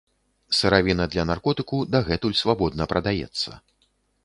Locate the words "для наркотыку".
1.15-1.83